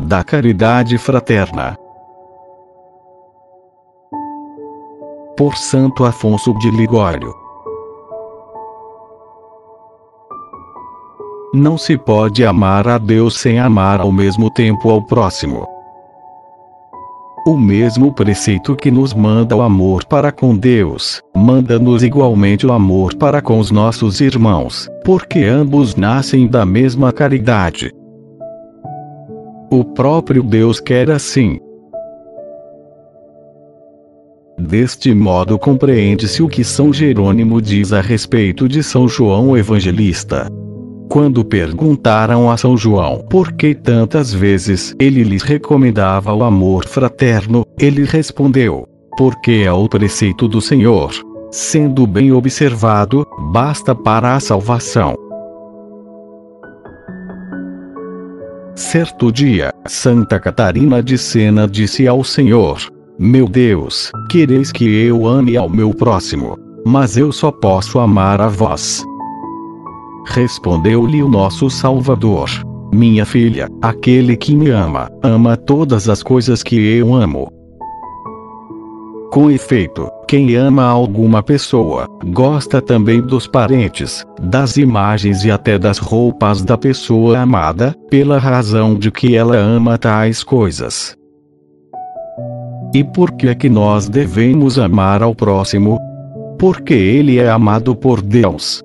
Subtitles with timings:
[0.00, 1.76] Da caridade fraterna.
[5.36, 7.34] Por Santo Afonso de Ligório.
[11.52, 15.77] Não se pode amar a Deus sem amar ao mesmo tempo ao próximo.
[17.46, 23.14] O mesmo preceito que nos manda o amor para com Deus, manda-nos igualmente o amor
[23.14, 27.92] para com os nossos irmãos, porque ambos nascem da mesma caridade.
[29.70, 31.58] O próprio Deus quer assim.
[34.58, 40.48] Deste modo compreende-se o que São Jerônimo diz a respeito de São João Evangelista.
[41.08, 47.64] Quando perguntaram a São João por que tantas vezes ele lhes recomendava o amor fraterno,
[47.78, 51.12] ele respondeu: Porque é o preceito do Senhor.
[51.50, 55.14] Sendo bem observado, basta para a salvação.
[58.74, 62.78] Certo dia, Santa Catarina de Sena disse ao Senhor:
[63.18, 68.48] Meu Deus, quereis que eu ame ao meu próximo, mas eu só posso amar a
[68.48, 69.02] vós.
[70.30, 72.50] Respondeu-lhe o nosso Salvador:
[72.92, 77.48] Minha filha, aquele que me ama, ama todas as coisas que eu amo.
[79.32, 85.98] Com efeito, quem ama alguma pessoa, gosta também dos parentes, das imagens e até das
[85.98, 91.16] roupas da pessoa amada, pela razão de que ela ama tais coisas.
[92.94, 95.98] E por que é que nós devemos amar ao próximo?
[96.58, 98.82] Porque ele é amado por Deus.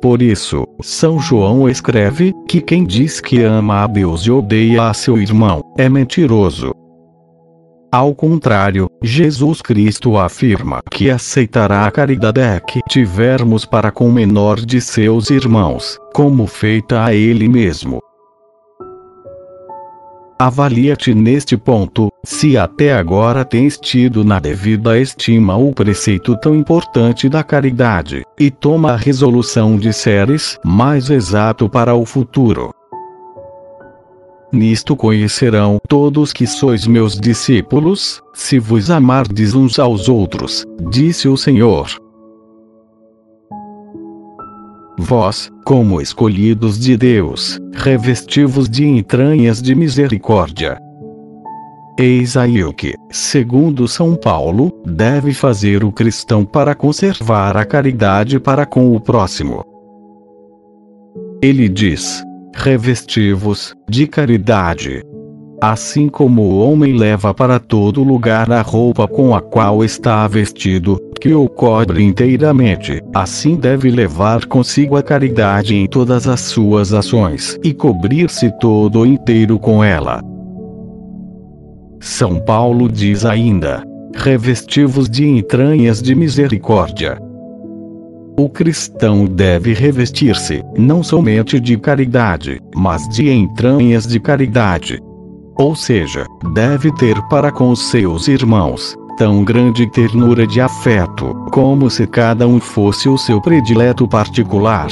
[0.00, 4.94] Por isso, São João escreve que quem diz que ama a Deus e odeia a
[4.94, 6.72] seu irmão é mentiroso.
[7.90, 14.60] Ao contrário, Jesus Cristo afirma que aceitará a caridade que tivermos para com o menor
[14.60, 18.00] de seus irmãos, como feita a ele mesmo.
[20.40, 27.28] Avalia-te neste ponto, se até agora tens tido na devida estima o preceito tão importante
[27.28, 32.72] da caridade, e toma a resolução de seres mais exato para o futuro.
[34.52, 41.36] Nisto conhecerão todos que sois meus discípulos, se vos amardes uns aos outros, disse o
[41.36, 42.07] Senhor.
[44.98, 50.76] Vós, como escolhidos de Deus, revestivos de entranhas de misericórdia.
[51.96, 58.40] Eis aí o que, segundo São Paulo, deve fazer o cristão para conservar a caridade
[58.40, 59.64] para com o próximo.
[61.40, 65.02] Ele diz: revestivos de caridade.
[65.60, 71.00] Assim como o homem leva para todo lugar a roupa com a qual está vestido,
[71.18, 77.58] que o cobre inteiramente, assim deve levar consigo a caridade em todas as suas ações
[77.64, 80.22] e cobrir-se todo inteiro com ela.
[82.00, 83.82] São Paulo diz ainda:
[84.14, 87.18] revestivos de entranhas de misericórdia.
[88.38, 95.00] O cristão deve revestir-se, não somente de caridade, mas de entranhas de caridade.
[95.56, 96.24] Ou seja,
[96.54, 102.46] deve ter para com os seus irmãos tão grande ternura de afeto, como se cada
[102.46, 104.86] um fosse o seu predileto particular.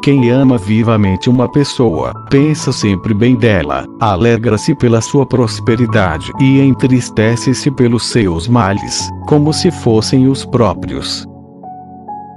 [0.00, 7.70] Quem ama vivamente uma pessoa, pensa sempre bem dela, alegra-se pela sua prosperidade e entristece-se
[7.70, 11.26] pelos seus males, como se fossem os próprios.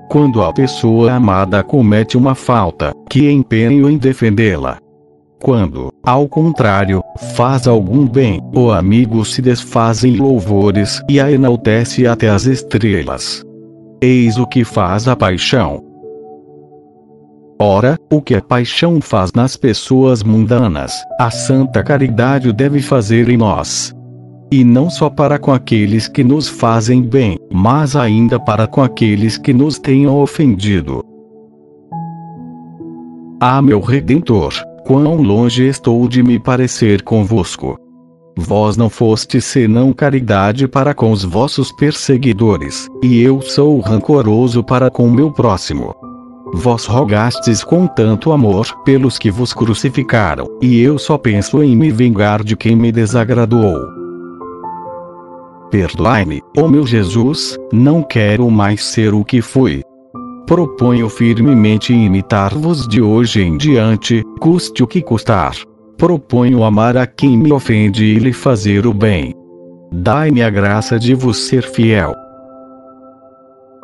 [0.10, 4.80] Quando a pessoa amada comete uma falta, que empenho em defendê-la.
[5.40, 7.04] Quando, ao contrário,
[7.36, 13.44] faz algum bem, o amigo se desfaz em louvores e a enaltece até as estrelas.
[14.02, 15.84] Eis o que faz a paixão.
[17.60, 23.38] Ora, o que a paixão faz nas pessoas mundanas, a santa caridade deve fazer em
[23.38, 23.96] nós.
[24.52, 29.38] E não só para com aqueles que nos fazem bem, mas ainda para com aqueles
[29.38, 31.04] que nos tenham ofendido.
[33.40, 34.54] Ah, meu Redentor,
[34.88, 37.78] quão longe estou de me parecer convosco.
[38.38, 44.90] Vós não fostes senão caridade para com os vossos perseguidores, e eu sou rancoroso para
[44.90, 45.94] com meu próximo.
[46.54, 51.92] Vós rogastes com tanto amor pelos que vos crucificaram, e eu só penso em me
[51.92, 53.78] vingar de quem me desagradou.
[55.70, 59.84] Perdoai-me, ó meu Jesus, não quero mais ser o que fui.
[60.48, 65.54] Proponho firmemente imitar-vos de hoje em diante, custe o que custar.
[65.98, 69.34] Proponho amar a quem me ofende e lhe fazer o bem.
[69.92, 72.14] dai-me a graça de vos ser fiel.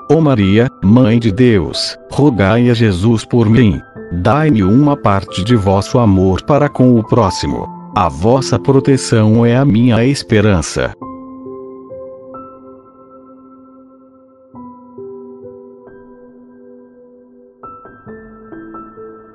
[0.10, 3.82] Ó Maria, Mãe de Deus, rogai a Jesus por mim.
[4.14, 7.68] Dai-me uma parte de vosso amor para com o próximo.
[7.94, 10.94] A vossa proteção é a minha esperança.